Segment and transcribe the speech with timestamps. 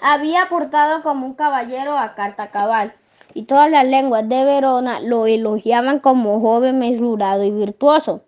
[0.00, 2.92] había portado como un caballero a carta cabal,
[3.34, 8.22] y todas las lenguas de Verona lo elogiaban como joven mesurado y virtuoso.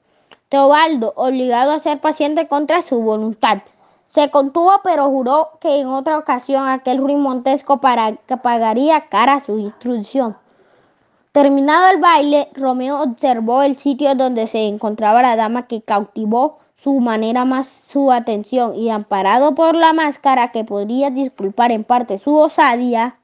[0.49, 3.59] Teobaldo, obligado a ser paciente contra su voluntad,
[4.07, 10.37] se contuvo pero juró que en otra ocasión aquel Ruy Montesco pagaría cara su instrucción.
[11.33, 16.99] Terminado el baile, Romeo observó el sitio donde se encontraba la dama que cautivó su
[17.01, 22.35] manera más su atención y amparado por la máscara que podría disculpar en parte su
[22.35, 23.17] osadía,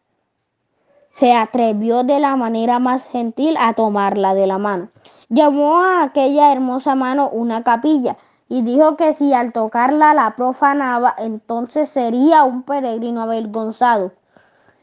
[1.10, 4.88] se atrevió de la manera más gentil a tomarla de la mano.
[5.30, 8.18] Llamó a aquella hermosa mano una capilla
[8.50, 14.12] y dijo que si al tocarla la profanaba, entonces sería un peregrino avergonzado,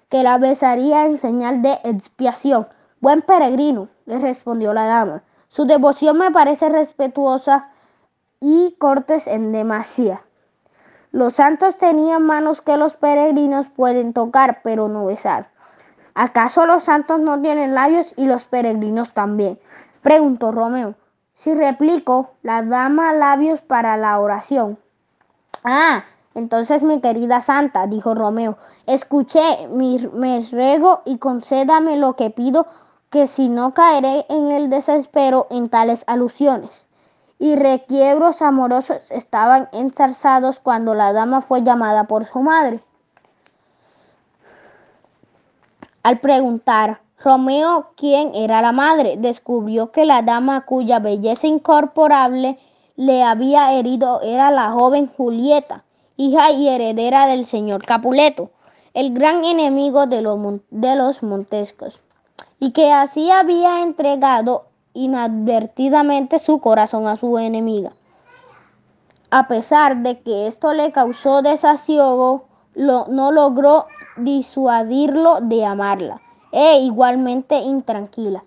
[0.10, 2.68] que la besaría en señal de expiación.
[3.00, 5.24] Buen peregrino, le respondió la dama.
[5.48, 7.70] Su devoción me parece respetuosa
[8.46, 10.22] y cortes en demasía.
[11.14, 15.48] Los santos tenían manos que los peregrinos pueden tocar, pero no besar.
[16.14, 19.62] ¿Acaso los santos no tienen labios y los peregrinos también?
[20.02, 20.96] Preguntó Romeo.
[21.36, 24.78] Si replico, la dama labios para la oración.
[25.64, 26.04] Ah,
[26.36, 32.68] entonces mi querida santa, dijo Romeo, escuché, me rego y concédame lo que pido,
[33.10, 36.84] que si no caeré en el desespero en tales alusiones
[37.44, 42.80] y requiebros amorosos estaban enzarzados cuando la dama fue llamada por su madre.
[46.04, 52.58] Al preguntar Romeo quién era la madre, descubrió que la dama cuya belleza incorporable
[52.96, 55.84] le había herido era la joven Julieta,
[56.16, 58.52] hija y heredera del señor Capuleto,
[58.94, 62.00] el gran enemigo de los, de los Montescos,
[62.58, 67.92] y que así había entregado inadvertidamente su corazón a su enemiga.
[69.32, 77.58] A pesar de que esto le causó desasiego, no logró disuadirlo de amarla, e igualmente
[77.58, 78.44] intranquila.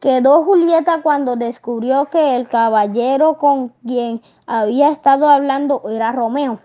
[0.00, 6.58] Quedó Julieta cuando descubrió que el caballero con quien había estado hablando era Romeo.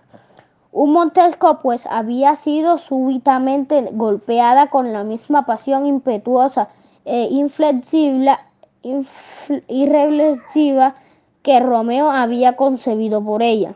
[0.72, 6.70] Un Montesco pues había sido súbitamente golpeada con la misma pasión impetuosa
[7.06, 8.38] e inflexible
[9.68, 10.96] irreflexiva
[11.42, 13.74] que Romeo había concebido por ella.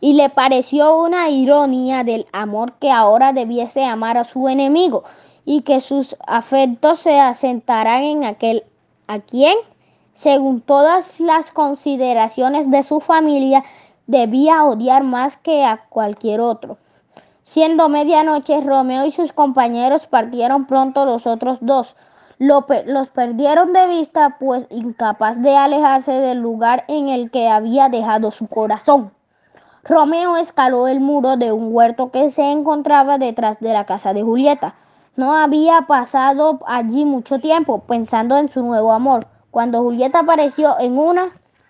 [0.00, 5.04] Y le pareció una ironía del amor que ahora debiese amar a su enemigo
[5.44, 8.64] y que sus afectos se asentaran en aquel
[9.06, 9.56] a quien,
[10.14, 13.64] según todas las consideraciones de su familia,
[14.06, 16.78] debía odiar más que a cualquier otro.
[17.42, 21.94] Siendo medianoche, Romeo y sus compañeros partieron pronto los otros dos,
[22.38, 28.30] los perdieron de vista, pues incapaz de alejarse del lugar en el que había dejado
[28.30, 29.12] su corazón.
[29.84, 34.22] Romeo escaló el muro de un huerto que se encontraba detrás de la casa de
[34.22, 34.74] Julieta.
[35.14, 40.98] No había pasado allí mucho tiempo pensando en su nuevo amor, cuando Julieta apareció en
[40.98, 41.32] una